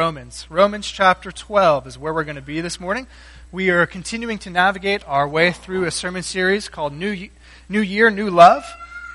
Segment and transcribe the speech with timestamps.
[0.00, 0.46] Romans.
[0.48, 3.06] Romans chapter 12 is where we're going to be this morning.
[3.52, 7.28] We are continuing to navigate our way through a sermon series called New,
[7.68, 8.64] New Year, New Love.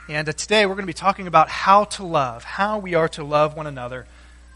[0.08, 3.08] And uh, today we're going to be talking about how to love, how we are
[3.10, 4.06] to love one another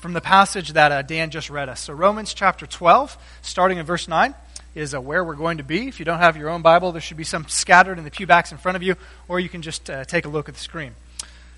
[0.02, 1.80] from the passage that uh, Dan just read us.
[1.80, 4.36] So, Romans chapter 12, starting in verse 9,
[4.76, 5.88] is uh, where we're going to be.
[5.88, 8.28] If you don't have your own Bible, there should be some scattered in the pew
[8.28, 10.62] backs in front of you, or you can just uh, take a look at the
[10.62, 10.94] screen.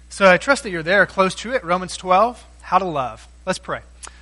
[0.07, 1.61] So, I trust that you're there close to it.
[1.65, 3.27] Romans 12, how to love.
[3.45, 3.81] Let's pray.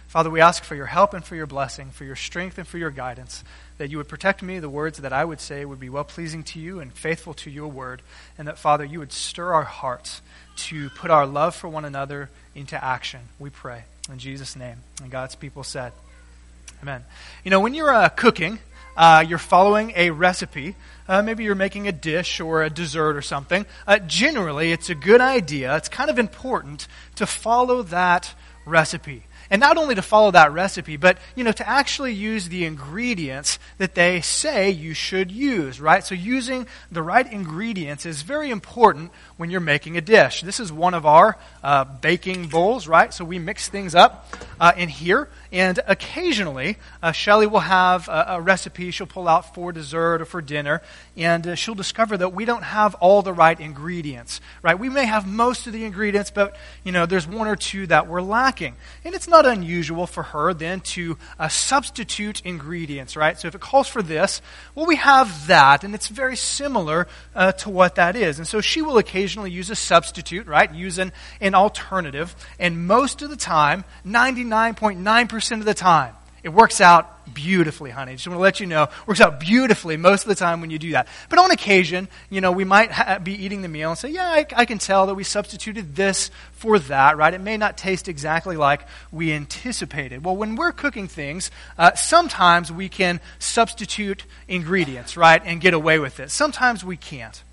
[0.09, 2.79] Father, we ask for your help and for your blessing, for your strength and for
[2.79, 3.43] your guidance,
[3.77, 6.41] that you would protect me, the words that I would say would be well pleasing
[6.45, 8.01] to you and faithful to your word,
[8.35, 10.23] and that, Father, you would stir our hearts
[10.55, 13.19] to put our love for one another into action.
[13.37, 13.83] We pray.
[14.11, 14.77] In Jesus' name.
[15.03, 15.93] And God's people said,
[16.81, 17.05] Amen.
[17.43, 18.57] You know, when you're uh, cooking,
[18.97, 20.75] uh, you're following a recipe.
[21.07, 23.63] Uh, maybe you're making a dish or a dessert or something.
[23.85, 28.33] Uh, generally, it's a good idea, it's kind of important to follow that
[28.65, 29.25] recipe.
[29.51, 33.57] And not only to follow that recipe, but, you know, to actually use the ingredients
[33.79, 36.03] that they say you should use, right?
[36.03, 40.41] So using the right ingredients is very important when you're making a dish.
[40.41, 43.13] This is one of our uh, baking bowls, right?
[43.13, 44.27] So we mix things up
[44.59, 45.29] uh, in here.
[45.51, 50.25] And occasionally, uh, Shelly will have a, a, recipe she'll pull out for dessert or
[50.25, 50.83] for dinner,
[51.17, 54.77] and uh, she'll discover that we don't have all the right ingredients, right?
[54.77, 58.07] We may have most of the ingredients, but, you know, there's one or two that
[58.07, 58.75] we're lacking.
[59.03, 63.39] And it's not unusual for her then to uh, substitute ingredients, right?
[63.39, 64.41] So if it calls for this,
[64.75, 68.37] well, we have that, and it's very similar uh, to what that is.
[68.37, 70.73] And so she will occasionally use a substitute, right?
[70.73, 72.35] Use an, an alternative.
[72.59, 76.15] And most of the time, 99.9% of the time.
[76.43, 78.13] It works out beautifully, honey.
[78.13, 80.79] Just want to let you know, works out beautifully most of the time when you
[80.79, 81.07] do that.
[81.29, 84.27] But on occasion, you know, we might ha- be eating the meal and say, yeah,
[84.27, 87.33] I, I, can tell that we substituted this for that, right?
[87.33, 90.23] It may not taste exactly like we anticipated.
[90.23, 95.99] Well, when we're cooking things, uh, sometimes we can substitute ingredients, right, and get away
[95.99, 96.31] with it.
[96.31, 97.43] Sometimes we can't.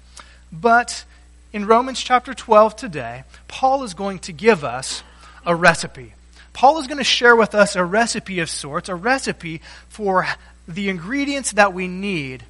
[0.53, 1.05] But
[1.52, 5.02] in Romans chapter 12 today, Paul is going to give us
[5.45, 6.13] a recipe.
[6.56, 10.27] Paul is going to share with us a recipe of sorts, a recipe for
[10.67, 12.44] the ingredients that we need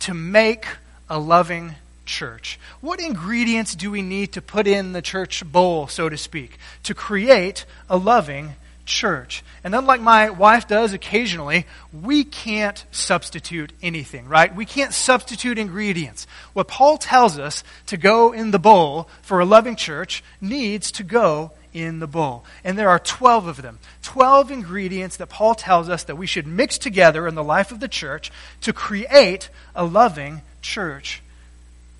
[0.00, 0.66] to make
[1.08, 1.74] a loving
[2.04, 2.60] church.
[2.82, 6.92] What ingredients do we need to put in the church bowl, so to speak, to
[6.92, 9.42] create a loving church?
[9.64, 11.64] And unlike my wife does occasionally,
[11.94, 14.54] we can't substitute anything, right?
[14.54, 16.26] We can't substitute ingredients.
[16.52, 21.02] What Paul tells us to go in the bowl for a loving church needs to
[21.02, 22.44] go in the bowl.
[22.64, 23.78] And there are 12 of them.
[24.02, 27.80] 12 ingredients that Paul tells us that we should mix together in the life of
[27.80, 28.32] the church
[28.62, 31.22] to create a loving church.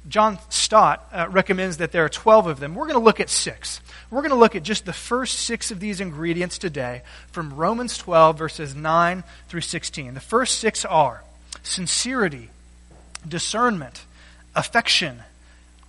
[0.09, 2.75] John Stott uh, recommends that there are 12 of them.
[2.75, 3.81] We're going to look at six.
[4.11, 7.99] We're going to look at just the first six of these ingredients today from Romans
[7.99, 10.15] 12, verses 9 through 16.
[10.15, 11.23] The first six are
[11.63, 12.49] sincerity,
[13.29, 14.05] discernment,
[14.55, 15.23] affection,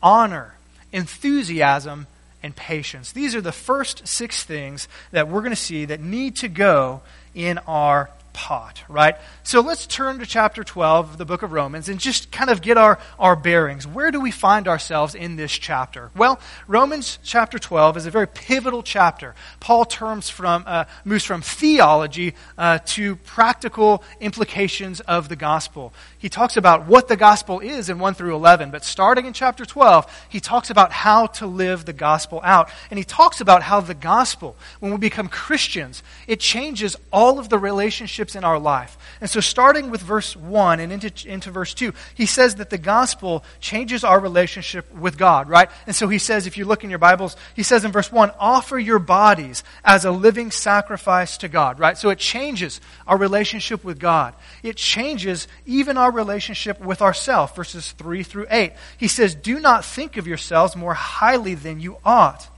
[0.01, 0.55] honor,
[0.91, 2.07] enthusiasm,
[2.43, 3.11] and patience.
[3.11, 7.01] These are the first six things that we're going to see that need to go
[7.33, 9.15] in our pot, right?
[9.41, 12.61] So let's turn to chapter 12 of the book of Romans and just kind of
[12.61, 13.87] get our, our bearings.
[13.87, 16.11] Where do we find ourselves in this chapter?
[16.15, 19.33] Well, Romans chapter 12 is a very pivotal chapter.
[19.59, 25.91] Paul terms from, uh, moves from theology uh, to practical implications of the gospel.
[26.19, 29.65] He talks about what the gospel is in 1 through 11, but starting in chapter
[29.65, 32.69] 12, he talks about how to live the gospel out.
[32.91, 37.49] And he talks about how the gospel, when we become Christians, it changes all of
[37.49, 38.97] the relationships relationships in our life.
[39.21, 42.77] And so, starting with verse 1 and into, into verse 2, he says that the
[42.77, 45.69] gospel changes our relationship with God, right?
[45.87, 48.31] And so, he says, if you look in your Bibles, he says in verse 1,
[48.39, 51.97] offer your bodies as a living sacrifice to God, right?
[51.97, 54.33] So, it changes our relationship with God.
[54.63, 58.73] It changes even our relationship with ourselves, verses 3 through 8.
[58.97, 62.49] He says, do not think of yourselves more highly than you ought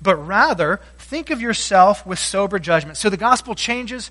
[0.00, 2.96] but rather think of yourself with sober judgment.
[2.96, 4.10] So the gospel changes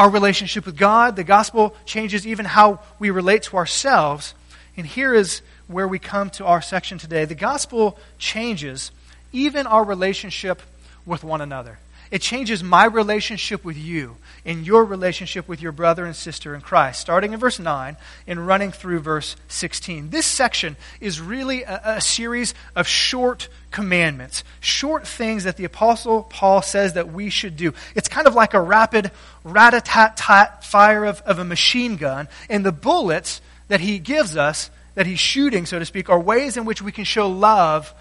[0.00, 1.14] our relationship with God.
[1.14, 4.32] The gospel changes even how we relate to ourselves.
[4.74, 7.26] And here is where we come to our section today.
[7.26, 8.92] The gospel changes
[9.30, 10.62] even our relationship
[11.04, 11.80] with one another.
[12.10, 16.60] It changes my relationship with you and your relationship with your brother and sister in
[16.60, 17.96] Christ, starting in verse 9
[18.26, 20.10] and running through verse 16.
[20.10, 26.24] This section is really a, a series of short commandments, short things that the Apostle
[26.24, 27.74] Paul says that we should do.
[27.94, 29.12] It's kind of like a rapid
[29.44, 34.00] rat a tat tat fire of, of a machine gun, and the bullets that he
[34.00, 37.28] gives us, that he's shooting, so to speak, are ways in which we can show
[37.28, 37.94] love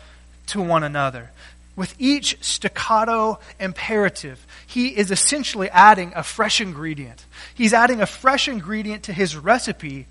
[0.47, 1.29] to one another
[1.79, 7.25] With each staccato imperative, he is essentially adding a fresh ingredient.
[7.55, 10.05] He's adding a fresh ingredient to his recipe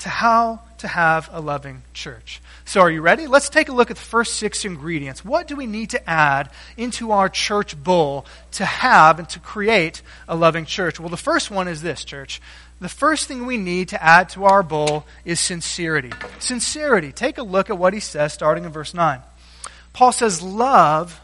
[0.00, 2.42] to how to have a loving church.
[2.66, 3.28] So, are you ready?
[3.28, 5.24] Let's take a look at the first six ingredients.
[5.24, 10.02] What do we need to add into our church bowl to have and to create
[10.28, 11.00] a loving church?
[11.00, 12.42] Well, the first one is this, church.
[12.78, 16.12] The first thing we need to add to our bowl is sincerity.
[16.40, 17.12] Sincerity.
[17.12, 19.22] Take a look at what he says starting in verse 9.
[19.96, 21.18] Paul says, Love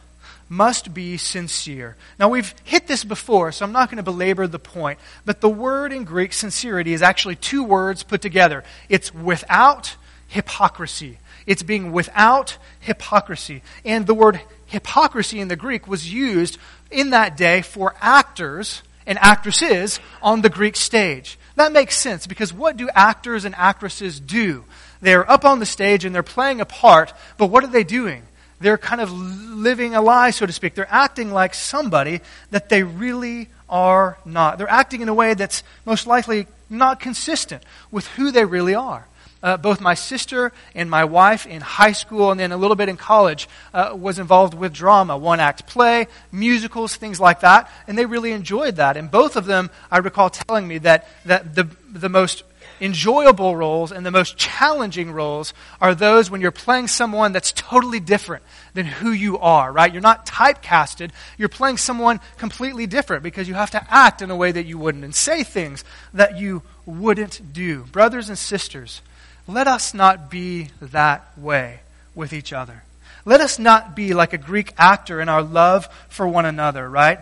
[0.48, 1.94] must be sincere.
[2.18, 5.50] Now, we've hit this before, so I'm not going to belabor the point, but the
[5.50, 8.64] word in Greek, sincerity, is actually two words put together.
[8.88, 9.94] It's without
[10.26, 11.18] hypocrisy.
[11.46, 13.62] It's being without hypocrisy.
[13.84, 16.56] And the word hypocrisy in the Greek was used
[16.90, 21.38] in that day for actors and actresses on the Greek stage.
[21.56, 24.64] That makes sense because what do actors and actresses do?
[25.02, 28.22] They're up on the stage and they're playing a part, but what are they doing?
[28.62, 30.74] They're kind of living a lie, so to speak.
[30.74, 32.20] They're acting like somebody
[32.50, 34.58] that they really are not.
[34.58, 39.06] They're acting in a way that's most likely not consistent with who they really are.
[39.42, 42.88] Uh, both my sister and my wife in high school and then a little bit
[42.88, 47.98] in college uh, was involved with drama, one act play, musicals, things like that, and
[47.98, 48.96] they really enjoyed that.
[48.96, 52.44] And both of them, I recall telling me that, that the, the most
[52.82, 58.00] enjoyable roles and the most challenging roles are those when you're playing someone that's totally
[58.00, 58.42] different
[58.74, 59.92] than who you are, right?
[59.92, 61.10] You're not typecasted.
[61.38, 64.78] You're playing someone completely different because you have to act in a way that you
[64.78, 67.84] wouldn't and say things that you wouldn't do.
[67.84, 69.00] Brothers and sisters,
[69.46, 71.80] let us not be that way
[72.16, 72.82] with each other.
[73.24, 77.20] Let us not be like a Greek actor in our love for one another, right?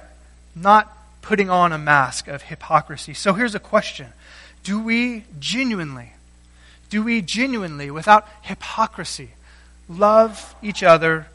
[0.57, 3.13] Not putting on a mask of hypocrisy.
[3.13, 4.13] So here's a question
[4.63, 6.13] do we genuinely,
[6.89, 9.31] do we genuinely, without hypocrisy,
[9.89, 11.27] love each other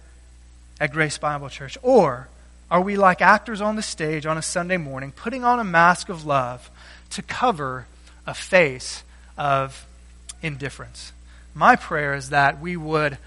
[0.79, 1.77] at Grace Bible Church?
[1.81, 2.27] Or
[2.69, 6.09] are we like actors on the stage on a Sunday morning, putting on a mask
[6.09, 6.69] of love
[7.11, 7.85] to cover
[8.25, 9.03] a face
[9.37, 9.85] of
[10.41, 11.11] indifference?
[11.53, 13.17] My prayer is that we would,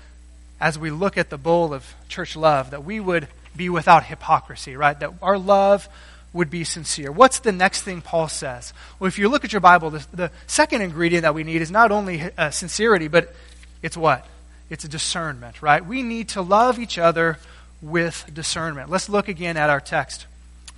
[0.60, 4.76] as we look at the bowl of church love, that we would be without hypocrisy,
[4.76, 4.98] right?
[5.00, 5.88] That our love
[6.32, 7.10] would be sincere.
[7.10, 8.72] What's the next thing Paul says?
[8.98, 11.70] Well, if you look at your Bible, the, the second ingredient that we need is
[11.70, 13.34] not only uh, sincerity, but
[13.82, 14.26] it's what?
[14.70, 15.84] It's a discernment, right?
[15.84, 17.38] We need to love each other
[17.80, 18.90] with discernment.
[18.90, 20.26] Let's look again at our text.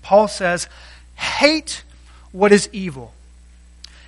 [0.03, 0.69] Paul says,
[1.15, 1.83] Hate
[2.33, 3.13] what is evil.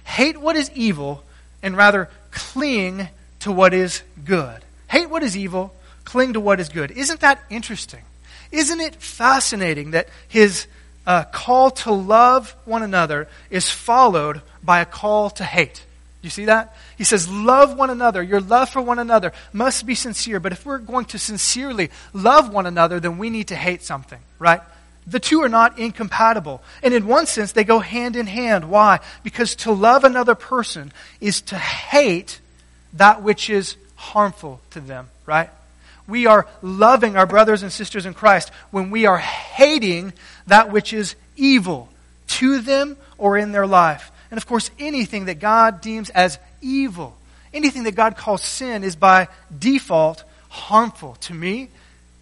[0.05, 1.25] Hate what is evil,
[1.63, 3.09] and rather cling
[3.41, 4.63] to what is good.
[4.89, 5.75] Hate what is evil,
[6.05, 6.91] cling to what is good.
[6.91, 8.03] Isn't that interesting?
[8.51, 10.67] Isn't it fascinating that his
[11.07, 15.85] a call to love one another is followed by a call to hate.
[16.23, 16.77] You see that?
[16.97, 18.23] He says, Love one another.
[18.23, 20.39] Your love for one another must be sincere.
[20.39, 24.21] But if we're going to sincerely love one another, then we need to hate something,
[24.39, 24.61] right?
[25.07, 26.63] The two are not incompatible.
[26.83, 28.71] And in one sense, they go hand in hand.
[28.71, 29.01] Why?
[29.25, 32.41] Because to love another person is to hate
[32.93, 35.51] that which is harmful to them, right?
[36.09, 40.13] We are loving our brothers and sisters in Christ when we are hating
[40.47, 41.89] that which is evil
[42.29, 44.11] to them or in their life.
[44.31, 47.17] And of course, anything that God deems as evil,
[47.53, 51.69] anything that God calls sin, is by default harmful to me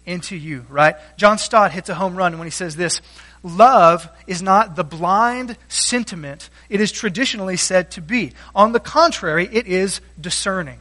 [0.05, 0.95] and to you, right?
[1.17, 3.01] John Stott hits a home run when he says this
[3.43, 8.31] Love is not the blind sentiment it is traditionally said to be.
[8.55, 10.79] On the contrary, it is discerning.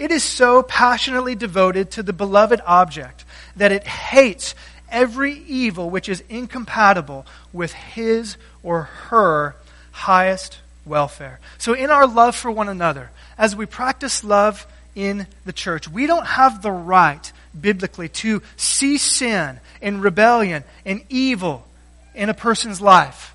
[0.00, 4.54] It is so passionately devoted to the beloved object that it hates
[4.90, 9.56] every evil which is incompatible with his or her
[9.92, 11.38] highest welfare.
[11.58, 16.06] So, in our love for one another, as we practice love in the church, we
[16.06, 17.30] don't have the right,
[17.60, 21.66] biblically, to see sin and rebellion and evil
[22.14, 23.34] in a person's life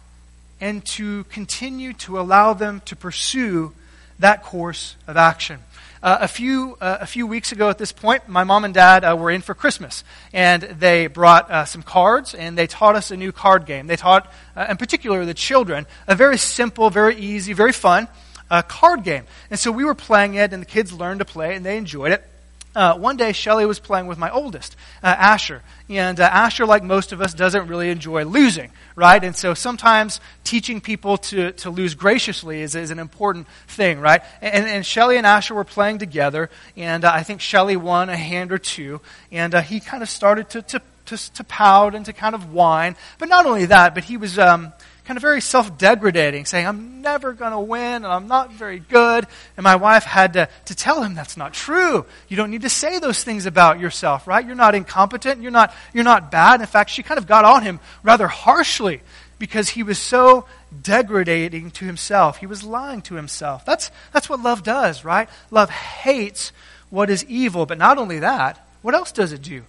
[0.60, 3.72] and to continue to allow them to pursue
[4.18, 5.60] that course of action.
[6.06, 9.04] Uh, a, few, uh, a few weeks ago at this point, my mom and dad
[9.04, 13.10] uh, were in for Christmas, and they brought uh, some cards, and they taught us
[13.10, 13.88] a new card game.
[13.88, 18.08] They taught, uh, in particular, the children, a very simple, very easy, very fun
[18.52, 19.24] uh, card game.
[19.50, 22.12] And so we were playing it, and the kids learned to play, and they enjoyed
[22.12, 22.24] it.
[22.76, 25.64] Uh, one day, Shelly was playing with my oldest, uh, Asher.
[25.88, 29.24] And uh, Asher, like most of us, doesn't really enjoy losing, right?
[29.24, 34.22] And so sometimes teaching people to, to lose graciously is, is an important thing, right?
[34.42, 38.18] And, and Shelly and Asher were playing together, and uh, I think Shelly won a
[38.18, 39.00] hand or two,
[39.32, 42.52] and uh, he kind of started to, to, to, to, pout and to kind of
[42.52, 42.98] whine.
[43.20, 44.38] But not only that, but he was.
[44.38, 44.74] Um,
[45.06, 48.80] kind of very self degradating, saying, I'm never going to win and I'm not very
[48.80, 49.26] good.
[49.56, 52.06] And my wife had to, to tell him that's not true.
[52.28, 54.46] You don't need to say those things about yourself, right?
[54.46, 55.42] You're not incompetent.
[55.42, 56.60] You're not, you're not bad.
[56.60, 59.02] In fact, she kind of got on him rather harshly
[59.38, 60.46] because he was so
[60.82, 62.38] degrading to himself.
[62.38, 63.66] He was lying to himself.
[63.66, 65.30] That's, that's what love does, right?
[65.52, 66.52] Love hates
[66.90, 67.66] what is evil.
[67.66, 69.64] But not only that, what else does it do?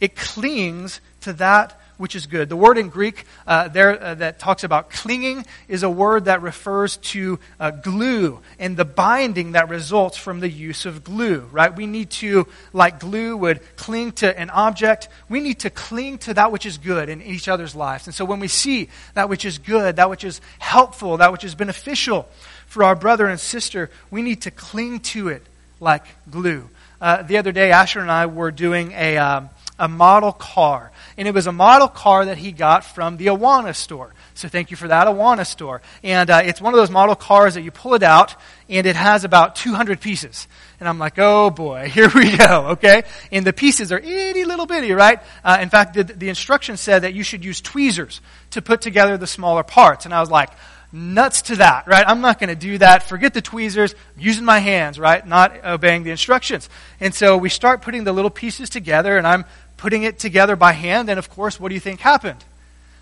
[0.00, 2.48] It clings to that which is good.
[2.48, 6.42] The word in Greek uh, there uh, that talks about clinging is a word that
[6.42, 11.74] refers to uh, glue and the binding that results from the use of glue, right?
[11.74, 16.34] We need to, like glue would cling to an object, we need to cling to
[16.34, 18.06] that which is good in each other's lives.
[18.06, 21.44] And so when we see that which is good, that which is helpful, that which
[21.44, 22.28] is beneficial
[22.66, 25.42] for our brother and sister, we need to cling to it
[25.78, 26.68] like glue.
[27.00, 29.18] Uh, the other day, Asher and I were doing a.
[29.18, 30.92] Um, a model car.
[31.22, 34.12] And it was a model car that he got from the Awana store.
[34.34, 35.80] So thank you for that, Awana store.
[36.02, 38.34] And uh, it's one of those model cars that you pull it out,
[38.68, 40.48] and it has about 200 pieces.
[40.80, 43.04] And I'm like, oh boy, here we go, okay?
[43.30, 45.20] And the pieces are itty little bitty, right?
[45.44, 49.16] Uh, in fact, the, the instructions said that you should use tweezers to put together
[49.16, 50.06] the smaller parts.
[50.06, 50.50] And I was like,
[50.92, 52.04] nuts to that, right?
[52.06, 53.02] I'm not going to do that.
[53.04, 53.94] Forget the tweezers.
[54.16, 55.26] I'm using my hands, right?
[55.26, 56.68] Not obeying the instructions.
[57.00, 59.44] And so we start putting the little pieces together, and I'm
[59.82, 62.42] putting it together by hand, and of course, what do you think happened?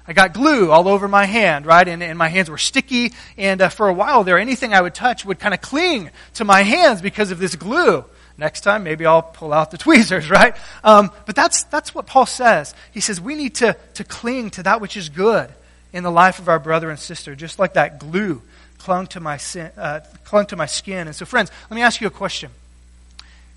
[0.08, 1.86] I got glue all over my hand, right?
[1.86, 4.94] And, and my hands were sticky, and uh, for a while there, anything I would
[4.94, 8.02] touch would kind of cling to my hands because of this glue.
[8.38, 10.56] Next time, maybe I'll pull out the tweezers, right?
[10.82, 12.74] Um, but that's, that's what Paul says.
[12.92, 15.50] He says we need to, to cling to that which is good
[15.92, 18.40] in the life of our brother and sister, just like that glue
[18.78, 21.08] clung to my, sin, uh, clung to my skin.
[21.08, 22.50] And so, friends, let me ask you a question.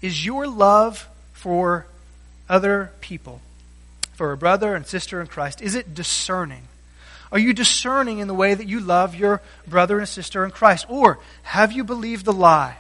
[0.02, 1.86] Is your love for
[2.50, 3.42] other people,
[4.14, 5.62] for a brother and sister in Christ?
[5.62, 6.64] Is it discerning?
[7.32, 10.86] Are you discerning in the way that you love your brother and sister in Christ?
[10.88, 12.78] Or have you believed the lie?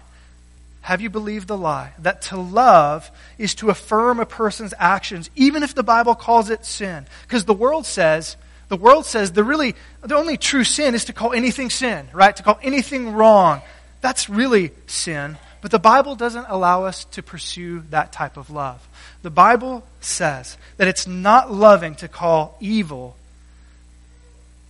[0.81, 5.63] Have you believed the lie that to love is to affirm a person's actions, even
[5.63, 7.07] if the Bible calls it sin?
[7.23, 8.35] Because the world says,
[8.67, 12.35] the world says the really, the only true sin is to call anything sin, right?
[12.35, 13.61] To call anything wrong.
[14.01, 15.37] That's really sin.
[15.63, 18.85] But the Bible doesn't allow us to pursue that type of love.
[19.21, 23.15] The Bible says that it's not loving to call evil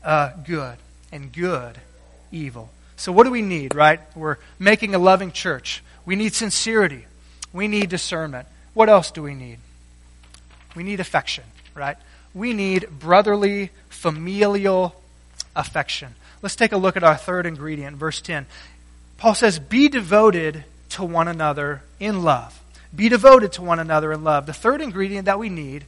[0.03, 0.77] uh, good
[1.12, 1.79] and good
[2.31, 2.69] evil.
[2.95, 4.01] So, what do we need, right?
[4.15, 5.83] We're making a loving church.
[6.05, 7.07] We need sincerity.
[7.51, 8.47] We need discernment.
[8.75, 9.57] What else do we need?
[10.75, 11.97] We need affection, right?
[12.35, 14.93] We need brotherly, familial
[15.55, 16.13] affection.
[16.43, 18.45] Let's take a look at our third ingredient, verse 10.
[19.17, 22.59] Paul says, Be devoted to one another in love.
[22.95, 24.45] Be devoted to one another in love.
[24.45, 25.85] The third ingredient that we need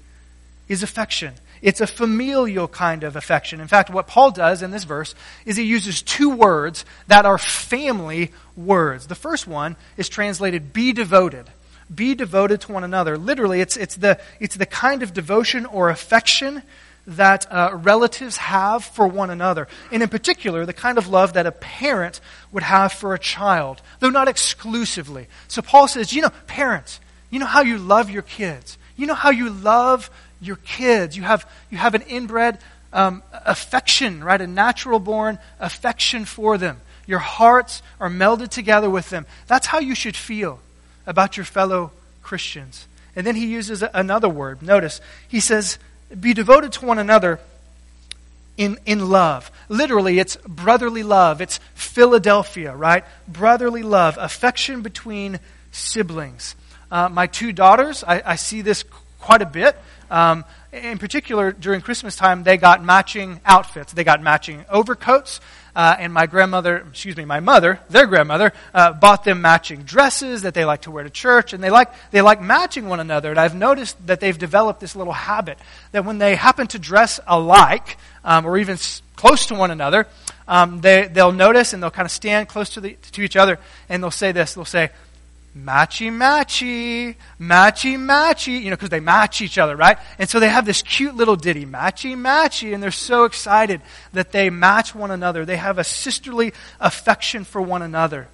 [0.68, 1.34] is affection.
[1.62, 3.60] It's a familial kind of affection.
[3.60, 7.38] In fact, what Paul does in this verse is he uses two words that are
[7.38, 9.08] family words.
[9.08, 11.46] The first one is translated be devoted.
[11.94, 13.18] Be devoted to one another.
[13.18, 16.64] Literally, it's, it's, the, it's the kind of devotion or affection
[17.08, 19.68] that uh, relatives have for one another.
[19.92, 22.20] And in particular, the kind of love that a parent
[22.52, 25.28] would have for a child, though not exclusively.
[25.48, 28.78] So Paul says, you know, parents, you know how you love your kids.
[28.96, 30.10] You know how you love
[30.42, 31.16] your kids.
[31.16, 32.60] You have, you have an inbred
[32.92, 34.40] um, affection, right?
[34.40, 36.82] A natural born affection for them.
[37.06, 39.26] Your hearts are melded together with them.
[39.48, 40.60] That's how you should feel
[41.06, 41.92] about your fellow
[42.24, 42.88] Christians.
[43.16, 44.62] And then he uses another word.
[44.62, 45.78] Notice, he says,
[46.20, 47.40] be devoted to one another
[48.58, 49.52] in, in love.
[49.70, 51.42] Literally, it's brotherly love.
[51.42, 53.04] It's Philadelphia, right?
[53.28, 55.40] Brotherly love, affection between
[55.72, 56.56] siblings.
[56.92, 58.84] Uh, my two daughters, I, I, see this
[59.20, 59.76] quite a bit.
[60.10, 63.92] Um, in particular, during Christmas time, they got matching outfits.
[63.92, 65.42] They got matching overcoats.
[65.76, 70.44] Uh, and my grandmother, excuse me, my mother, their grandmother, uh, bought them matching dresses
[70.44, 73.30] that they like to wear to church, and they like they like matching one another.
[73.30, 75.60] And I've noticed that they've developed this little habit
[75.92, 80.08] that when they happen to dress alike, um, or even s- close to one another,
[80.48, 83.60] um, they they'll notice and they'll kind of stand close to the to each other,
[83.90, 84.54] and they'll say this.
[84.54, 84.92] They'll say,
[85.58, 89.98] matchy matchy, matchy matchy, you know, because they match each other, right?
[90.20, 93.82] And so they have this cute little ditty, matchy matchy, and they're so excited
[94.14, 95.46] that they match one another.
[95.46, 98.28] They have a sisterly affection for one another.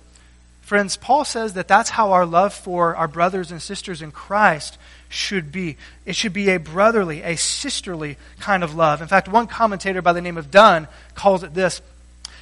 [0.62, 4.78] Friends, Paul says that that's how our love for our brothers and sisters in Christ
[5.10, 5.78] should be.
[6.06, 9.02] It should be a brotherly, a sisterly kind of love.
[9.02, 11.82] In fact, one commentator by the name of Dunn calls it this.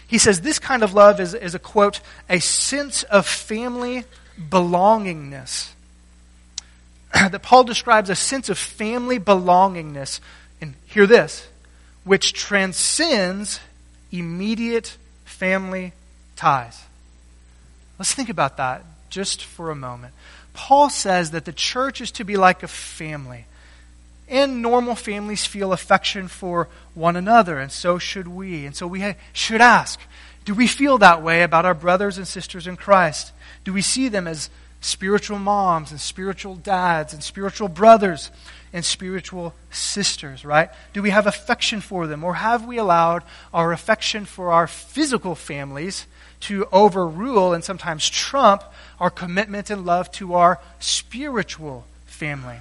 [0.08, 4.06] He says this kind of love is, is a quote, a sense of family
[4.40, 5.70] belongingness.
[7.14, 10.20] that Paul describes a sense of family belongingness.
[10.62, 11.48] And hear this,
[12.04, 13.60] which transcends
[14.12, 15.94] immediate family
[16.36, 16.84] ties.
[17.98, 20.14] Let's think about that just for a moment.
[20.54, 23.46] Paul says that the church is to be like a family.
[24.28, 28.66] And normal families feel affection for one another, and so should we.
[28.66, 30.00] And so we should ask
[30.50, 33.34] do we feel that way about our brothers and sisters in Christ?
[33.66, 34.50] Do we see them as
[34.82, 38.32] spiritual moms and spiritual dads and spiritual brothers
[38.74, 40.72] and spiritual sisters, right?
[40.92, 42.24] Do we have affection for them?
[42.24, 43.22] Or have we allowed
[43.54, 46.08] our affection for our physical families
[46.40, 48.64] to overrule and sometimes trump
[49.00, 52.58] our commitment and love to our spiritual family?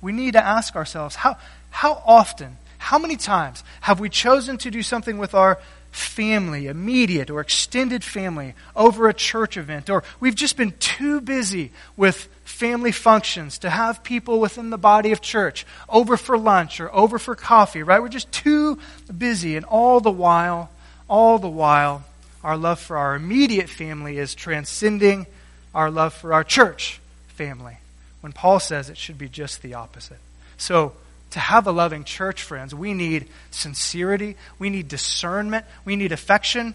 [0.00, 1.36] We need to ask ourselves how,
[1.68, 5.58] how often, how many times have we chosen to do something with our
[5.98, 11.72] family, immediate or extended family, over a church event, or we've just been too busy
[11.96, 16.94] with family functions to have people within the body of church over for lunch or
[16.94, 18.00] over for coffee, right?
[18.00, 18.78] We're just too
[19.16, 20.70] busy, and all the while,
[21.08, 22.04] all the while,
[22.42, 25.26] our love for our immediate family is transcending
[25.74, 27.78] our love for our church family.
[28.20, 30.18] When Paul says it should be just the opposite.
[30.56, 30.92] So,
[31.30, 36.74] to have a loving church, friends, we need sincerity, we need discernment, we need affection.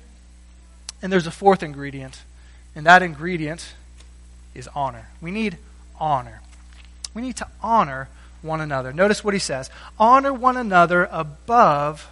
[1.02, 2.22] And there's a fourth ingredient,
[2.76, 3.74] and that ingredient
[4.54, 5.08] is honor.
[5.22, 5.58] We need
[6.00, 6.42] honor.
[7.14, 8.10] We need to honor
[8.42, 8.94] one another.
[8.94, 9.70] Notice what he says
[10.00, 12.10] honor one another above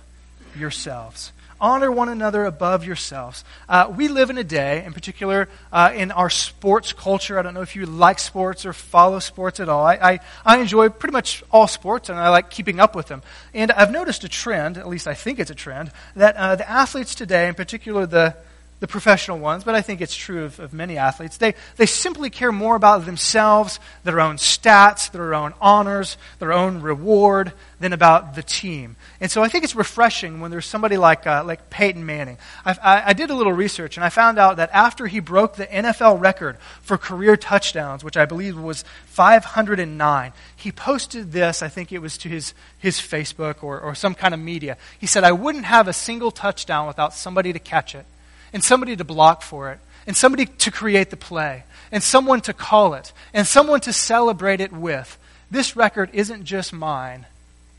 [0.55, 3.45] yourselves honor one another above yourselves.
[3.69, 7.37] Uh, we live in a day, in particular uh, in our sports culture.
[7.39, 9.85] I don't know if you like sports or follow sports at all.
[9.85, 13.21] I, I, I, enjoy pretty much all sports and I like keeping up with them.
[13.53, 16.69] And I've noticed a trend, at least I think it's a trend, that uh, the
[16.69, 18.35] athletes today, in particular the
[18.81, 21.37] the professional ones, but I think it's true of, of, many athletes.
[21.37, 26.81] They, they simply care more about themselves, their own stats, their own honors, their own
[26.81, 28.95] reward, than about the team.
[29.19, 32.39] And so I think it's refreshing when there's somebody like, uh, like Peyton Manning.
[32.65, 35.57] I, I, I did a little research, and I found out that after he broke
[35.57, 41.67] the NFL record for career touchdowns, which I believe was 509, he posted this, I
[41.67, 44.75] think it was to his, his Facebook or, or some kind of media.
[44.97, 48.07] He said, I wouldn't have a single touchdown without somebody to catch it
[48.53, 52.53] and somebody to block for it, and somebody to create the play, and someone to
[52.53, 55.17] call it, and someone to celebrate it with.
[55.49, 57.25] This record isn't just mine,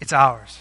[0.01, 0.61] it's ours.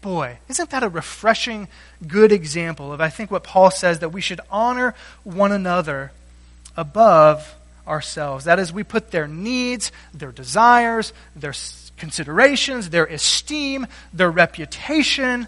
[0.00, 1.68] Boy, isn't that a refreshing,
[2.06, 6.10] good example of, I think, what Paul says that we should honor one another
[6.76, 7.54] above
[7.86, 8.44] ourselves.
[8.44, 11.54] That is, we put their needs, their desires, their
[11.96, 15.46] considerations, their esteem, their reputation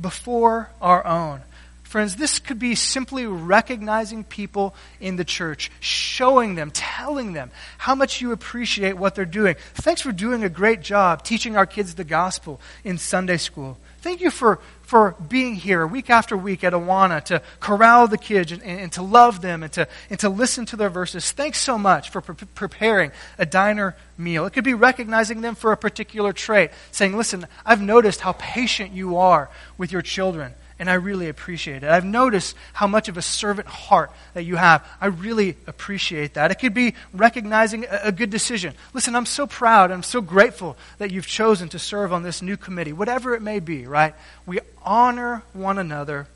[0.00, 1.42] before our own.
[1.90, 7.96] Friends, this could be simply recognizing people in the church, showing them, telling them how
[7.96, 9.56] much you appreciate what they're doing.
[9.74, 13.76] Thanks for doing a great job teaching our kids the gospel in Sunday school.
[14.02, 18.52] Thank you for, for being here week after week at Awana to corral the kids
[18.52, 21.32] and, and to love them and to, and to listen to their verses.
[21.32, 24.46] Thanks so much for pre- preparing a diner meal.
[24.46, 28.92] It could be recognizing them for a particular trait, saying, Listen, I've noticed how patient
[28.92, 31.90] you are with your children and I really appreciate it.
[31.90, 34.84] I've noticed how much of a servant heart that you have.
[34.98, 36.50] I really appreciate that.
[36.50, 38.72] It could be recognizing a, a good decision.
[38.94, 42.56] Listen, I'm so proud, I'm so grateful that you've chosen to serve on this new
[42.56, 44.14] committee, whatever it may be, right?
[44.46, 46.28] We honor one another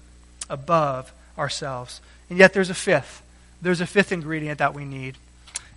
[0.51, 2.03] above ourselves.
[2.29, 3.23] And yet there's a fifth.
[3.63, 5.17] There's a fifth ingredient that we need,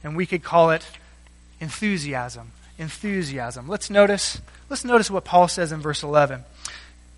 [0.04, 0.86] and we could call it
[1.62, 2.52] enthusiasm.
[2.78, 3.70] Enthusiasm.
[3.70, 6.44] Let's notice, let's notice what Paul says in verse 11.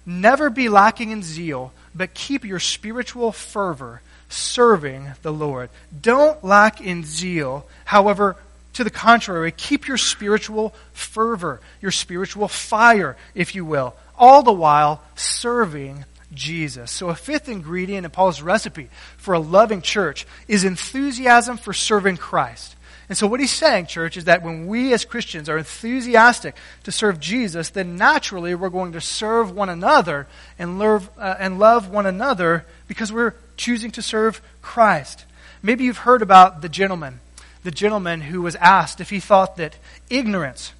[0.10, 5.70] Never be lacking in zeal, but keep your spiritual fervor serving the Lord.
[6.02, 7.68] Don't lack in zeal.
[7.86, 8.36] However,
[8.74, 14.52] to the contrary, keep your spiritual fervor, your spiritual fire, if you will, all the
[14.52, 16.90] while serving Jesus.
[16.90, 22.18] So, a fifth ingredient in Paul's recipe for a loving church is enthusiasm for serving
[22.18, 22.76] Christ.
[23.10, 26.92] And so, what he's saying, church, is that when we as Christians are enthusiastic to
[26.92, 30.28] serve Jesus, then naturally we're going to serve one another
[30.60, 35.26] and love, uh, and love one another because we're choosing to serve Christ.
[35.64, 37.20] Maybe you've heard about the gentleman,
[37.64, 39.76] the gentleman who was asked if he thought that
[40.12, 40.74] ignorance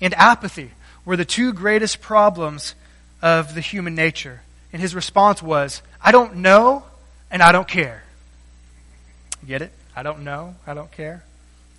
[0.00, 0.70] and apathy
[1.04, 2.76] were the two greatest problems
[3.20, 4.40] of the human nature.
[4.72, 6.84] And his response was, I don't know
[7.28, 8.04] and I don't care.
[9.44, 9.72] Get it?
[9.96, 11.24] I don't know, I don't care.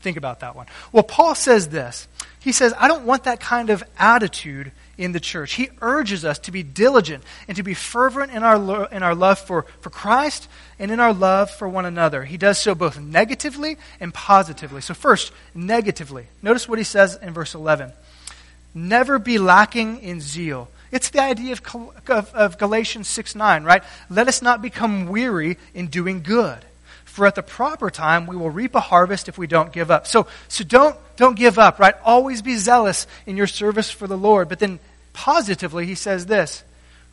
[0.08, 0.68] Think about that one.
[0.94, 2.08] Well, Paul says this.
[2.40, 5.56] He says, I don't want that kind of attitude in the church.
[5.56, 9.14] He urges us to be diligent and to be fervent in our, lo- in our
[9.14, 10.48] love for, for Christ
[10.80, 12.24] and in our love for one another.
[12.24, 14.80] He does so both negatively and positively.
[14.80, 16.28] So, first, negatively.
[16.42, 17.92] Notice what he says in verse 11
[18.74, 20.70] Never be lacking in zeal.
[20.90, 23.84] It's the idea of, of, of Galatians 6 9, right?
[24.10, 26.60] Let us not become weary in doing good.
[27.18, 30.06] For at the proper time we will reap a harvest if we don't give up.
[30.06, 31.96] So, so don't, don't give up, right?
[32.06, 34.50] Always be zealous in your service for the Lord.
[34.50, 34.78] But then
[35.14, 36.64] positively, he says this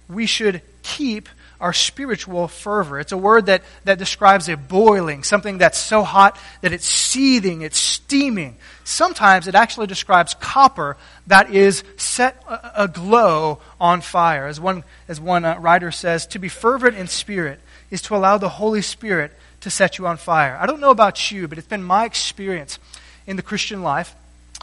[0.07, 3.01] we should keep our spiritual fervor.
[3.01, 7.63] It's a word that, that describes a boiling, something that's so hot that it's seething,
[7.63, 8.59] it's steaming.
[8.85, 12.45] Sometimes it actually describes copper that is set
[12.77, 14.49] aglow on fire.
[14.49, 17.59] As one, as one uh, writer says, to be fervent in spirit
[17.91, 19.33] is to allow the Holy Spirit
[19.65, 20.59] to set you on fire.
[20.61, 22.79] I don't know about you, but it's been my experience
[23.27, 24.15] in the Christian life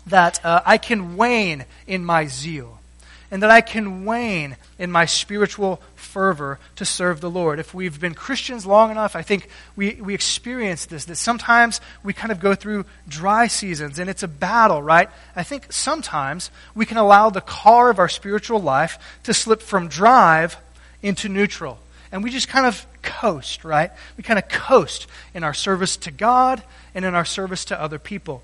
[0.06, 2.80] that uh, I can wane in my zeal
[3.32, 7.58] and that I can wane in my spiritual fervor to serve the Lord.
[7.58, 12.14] If we've been Christians long enough, I think we, we experience this, that sometimes we
[12.14, 15.10] kind of go through dry seasons and it's a battle, right?
[15.36, 19.88] I think sometimes we can allow the car of our spiritual life to slip from
[19.88, 20.58] drive
[21.02, 21.80] into neutral.
[22.12, 23.92] And we just kind of coast, right?
[24.18, 28.00] We kind of coast in our service to God and in our service to other
[28.00, 28.44] people.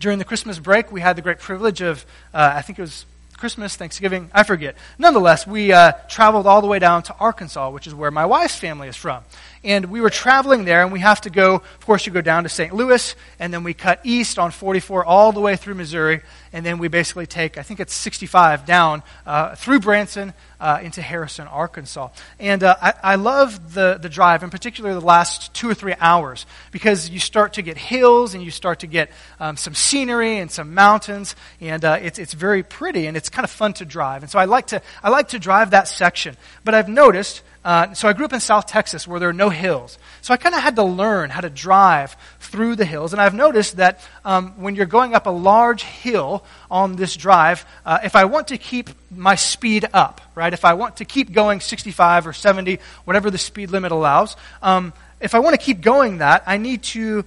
[0.00, 3.04] During the Christmas break, we had the great privilege of, uh, I think it was
[3.38, 4.74] Christmas, Thanksgiving, I forget.
[4.98, 8.56] Nonetheless, we uh, traveled all the way down to Arkansas, which is where my wife's
[8.56, 9.22] family is from.
[9.62, 12.42] And we were traveling there, and we have to go, of course, you go down
[12.42, 12.74] to St.
[12.74, 16.20] Louis, and then we cut east on 44 all the way through Missouri,
[16.52, 21.02] and then we basically take, I think it's 65 down uh, through Branson uh, into
[21.02, 22.08] Harrison, Arkansas.
[22.38, 25.94] And uh, I, I love the, the drive, in particular the last two or three
[26.00, 30.38] hours, because you start to get hills and you start to get um, some scenery
[30.38, 33.84] and some mountains, and uh, it's, it's very pretty and it's kind of fun to
[33.84, 34.22] drive.
[34.22, 36.36] And so I like to, I like to drive that section.
[36.64, 39.50] But I've noticed uh, so I grew up in South Texas where there are no
[39.50, 39.98] hills.
[40.22, 43.12] So I kind of had to learn how to drive through the hills.
[43.12, 47.66] And I've noticed that um, when you're going up a large hill on this drive,
[47.84, 51.30] uh, if I want to keep my speed up, right, if I want to keep
[51.30, 55.82] going 65 or 70, whatever the speed limit allows, um, if I want to keep
[55.82, 57.26] going that, I need to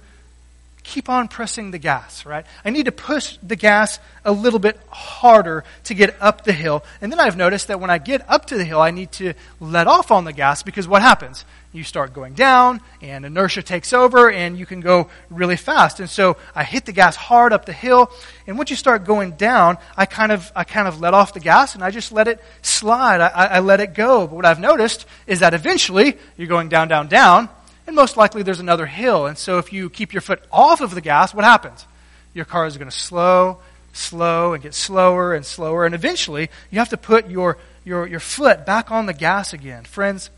[0.82, 2.44] keep on pressing the gas, right?
[2.64, 6.84] I need to push the gas a little bit harder to get up the hill.
[7.00, 9.34] And then I've noticed that when I get up to the hill, I need to
[9.60, 11.44] let off on the gas because what happens?
[11.72, 16.00] You start going down and inertia takes over and you can go really fast.
[16.00, 18.10] And so I hit the gas hard up the hill.
[18.46, 21.40] And once you start going down, I kind of, I kind of let off the
[21.40, 23.20] gas and I just let it slide.
[23.20, 24.26] I, I let it go.
[24.26, 27.48] But what I've noticed is that eventually you're going down, down, down
[27.86, 29.26] and most likely there's another hill.
[29.26, 31.86] And so if you keep your foot off of the gas, what happens?
[32.34, 33.58] Your car is going to slow,
[33.92, 35.84] slow, and get slower and slower.
[35.84, 39.84] And eventually, you have to put your, your, your foot back on the gas again.
[39.84, 40.30] Friends,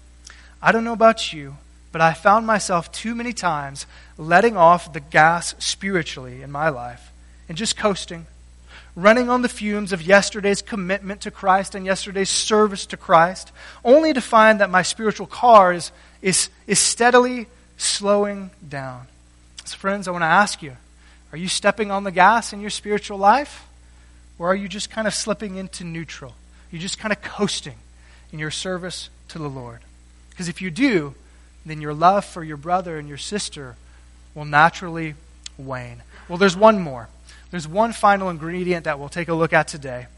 [0.61, 1.57] I don't know about you,
[1.93, 3.87] but I found myself too many times
[4.19, 7.13] letting off the gas spiritually in my life
[7.49, 8.27] and just coasting,
[8.97, 13.51] running on the fumes of yesterday's commitment to Christ and yesterday's service to Christ,
[13.85, 15.91] only to find that my spiritual car is,
[16.23, 19.07] is, is steadily slowing down.
[19.65, 20.77] So, friends, I want to ask you
[21.33, 23.67] are you stepping on the gas in your spiritual life?
[24.39, 26.35] Or are you just kind of slipping into neutral?
[26.71, 27.77] You're just kind of coasting
[28.33, 29.81] in your service to the Lord.
[30.31, 31.15] Because if you do,
[31.65, 33.77] then your love for your brother and your sister
[34.35, 35.15] will naturally
[35.57, 36.03] wane.
[36.29, 37.09] Well, there's one more.
[37.55, 40.09] There's one final ingredient that we'll take a look at today,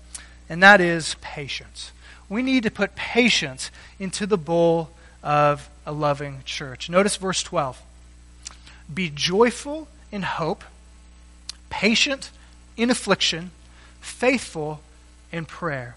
[0.48, 1.92] and that is patience.
[2.30, 4.88] We need to put patience into the bowl
[5.22, 6.88] of a loving church.
[6.88, 7.82] Notice verse 12.
[8.94, 10.64] Be joyful in hope,
[11.68, 12.30] patient
[12.74, 13.50] in affliction,
[14.00, 14.80] faithful
[15.30, 15.96] in prayer.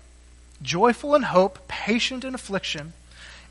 [0.62, 2.91] Joyful in hope, patient in affliction,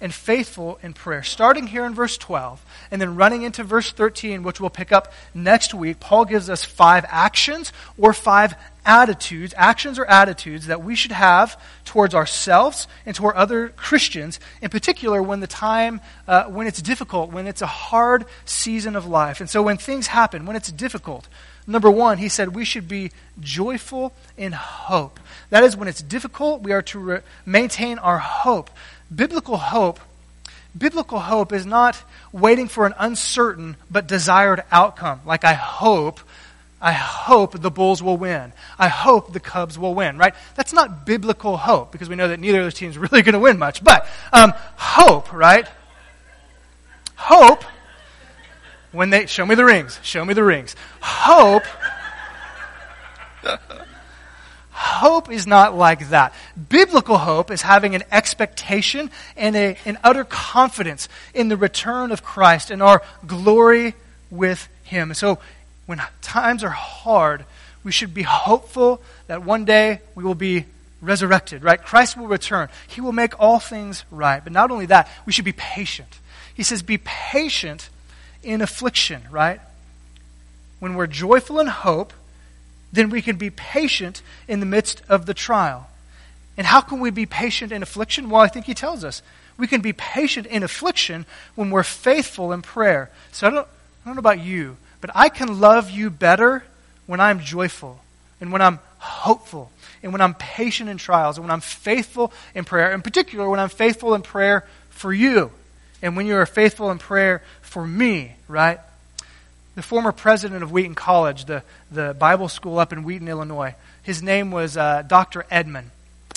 [0.01, 1.23] and faithful in prayer.
[1.23, 5.13] Starting here in verse 12 and then running into verse 13, which we'll pick up
[5.35, 8.55] next week, Paul gives us five actions or five
[8.89, 14.71] attitudes, actions or attitudes that we should have towards ourselves and toward other Christians, in
[14.71, 19.41] particular when the time, uh, when it's difficult, when it's a hard season of life.
[19.41, 21.29] And so when things happen, when it's difficult,
[21.67, 25.21] number one, he said we should be joyful in hope.
[25.51, 28.71] That is, when it's difficult, we are to re- maintain our hope
[29.15, 30.01] biblical hope
[30.77, 35.21] biblical hope is not waiting for an uncertain but desired outcome.
[35.25, 36.21] Like i hope
[36.81, 38.53] i hope the bulls will win.
[38.79, 40.35] I hope the cubs will win right?
[40.55, 43.33] That's not biblical hope because we know that neither of those teams are really going
[43.33, 43.83] to win much.
[43.83, 45.67] But um, hope right?
[47.17, 47.65] Hope
[48.93, 50.77] when they show me the rings show me the rings.
[51.01, 51.65] Hope
[54.89, 56.33] Hope is not like that.
[56.69, 62.25] Biblical hope is having an expectation and a, an utter confidence in the return of
[62.25, 63.95] Christ and our glory
[64.31, 65.15] with Him.
[65.15, 65.39] So
[65.87, 67.45] when times are hard,
[67.85, 70.65] we should be hopeful that one day we will be
[71.01, 71.83] resurrected, right?
[71.83, 72.69] Christ will return.
[72.89, 74.43] He will make all things right.
[74.43, 76.19] But not only that, we should be patient.
[76.55, 77.89] He says, be patient
[78.43, 79.61] in affliction, right?
[80.81, 82.13] When we're joyful in hope,
[82.93, 85.89] then we can be patient in the midst of the trial.
[86.57, 88.31] And how can we be patient in affliction?
[88.31, 89.23] Well, I think he tells us.
[89.57, 93.11] We can be patient in affliction when we're faithful in prayer.
[93.33, 96.65] So I don't, I don't know about you, but I can love you better
[97.07, 98.01] when I'm joyful
[98.41, 99.71] and when I'm hopeful
[100.03, 103.61] and when I'm patient in trials and when I'm faithful in prayer, in particular when
[103.61, 105.51] I'm faithful in prayer for you
[106.03, 108.81] and when you are faithful in prayer for me, right?
[109.79, 111.63] The former president of Wheaton College, the,
[111.93, 115.47] the Bible school up in Wheaton, Illinois, his name was uh, Dr.
[115.53, 115.85] Edman.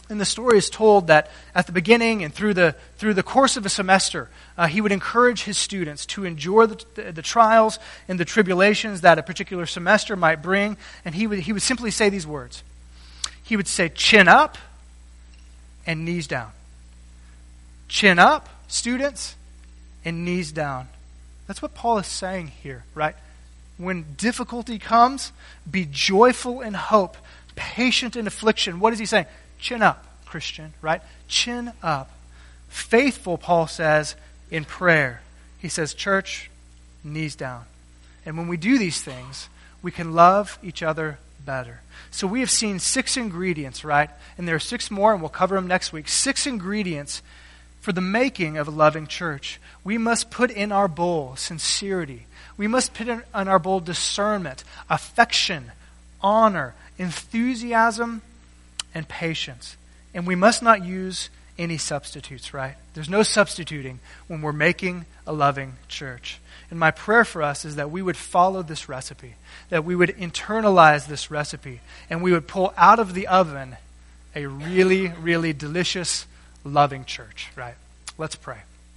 [0.09, 3.57] And the story is told that at the beginning and through the, through the course
[3.57, 7.79] of a semester, uh, he would encourage his students to endure the, the, the, trials
[8.07, 10.77] and the tribulations that a particular semester might bring.
[11.03, 12.61] And he would, he would simply say these words
[13.41, 14.59] He would say, chin up
[15.87, 16.51] and knees down.
[17.87, 19.35] Chin up, students,
[20.05, 20.89] and knees down.
[21.47, 23.15] That's what Paul is saying here, right?
[23.81, 25.31] When difficulty comes,
[25.69, 27.17] be joyful in hope,
[27.55, 28.79] patient in affliction.
[28.79, 29.25] What is he saying?
[29.57, 31.01] Chin up, Christian, right?
[31.27, 32.11] Chin up.
[32.69, 34.15] Faithful, Paul says,
[34.51, 35.21] in prayer.
[35.57, 36.51] He says, church,
[37.03, 37.65] knees down.
[38.23, 39.49] And when we do these things,
[39.81, 41.81] we can love each other better.
[42.11, 44.11] So we have seen six ingredients, right?
[44.37, 46.07] And there are six more, and we'll cover them next week.
[46.07, 47.23] Six ingredients
[47.79, 49.59] for the making of a loving church.
[49.83, 52.27] We must put in our bowl sincerity.
[52.61, 55.71] We must put in our bold discernment, affection,
[56.21, 58.21] honor, enthusiasm,
[58.93, 59.77] and patience.
[60.13, 62.75] And we must not use any substitutes, right?
[62.93, 66.39] There's no substituting when we're making a loving church.
[66.69, 69.33] And my prayer for us is that we would follow this recipe,
[69.69, 73.75] that we would internalize this recipe, and we would pull out of the oven
[74.35, 76.27] a really, really delicious,
[76.63, 77.73] loving church, right?
[78.19, 78.57] Let's pray.